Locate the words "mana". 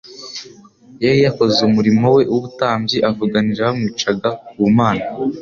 4.77-5.05